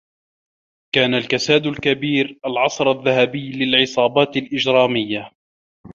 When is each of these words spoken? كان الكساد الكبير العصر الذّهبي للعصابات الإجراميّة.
كان 0.95 1.13
الكساد 1.13 1.67
الكبير 1.67 2.39
العصر 2.45 2.91
الذّهبي 2.91 3.51
للعصابات 3.51 4.37
الإجراميّة. 4.37 5.31